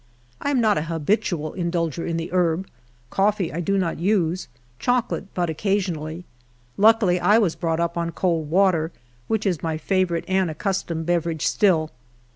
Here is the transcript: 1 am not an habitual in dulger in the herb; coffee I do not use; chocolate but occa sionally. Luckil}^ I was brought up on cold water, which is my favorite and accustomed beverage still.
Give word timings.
1 0.41 0.49
am 0.49 0.59
not 0.59 0.79
an 0.79 0.85
habitual 0.85 1.53
in 1.53 1.69
dulger 1.69 2.07
in 2.09 2.17
the 2.17 2.31
herb; 2.33 2.67
coffee 3.11 3.53
I 3.53 3.59
do 3.59 3.77
not 3.77 3.99
use; 3.99 4.47
chocolate 4.79 5.27
but 5.35 5.47
occa 5.47 5.75
sionally. 5.77 6.23
Luckil}^ 6.75 7.19
I 7.21 7.37
was 7.37 7.53
brought 7.55 7.79
up 7.79 7.95
on 7.99 8.11
cold 8.11 8.49
water, 8.49 8.91
which 9.27 9.45
is 9.45 9.61
my 9.61 9.77
favorite 9.77 10.25
and 10.27 10.49
accustomed 10.49 11.05
beverage 11.05 11.45
still. 11.45 11.91